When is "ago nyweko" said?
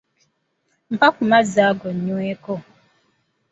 1.69-2.53